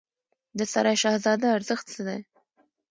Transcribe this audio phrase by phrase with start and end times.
[0.57, 2.19] د سرای شهزاده ارزښت څه دی؟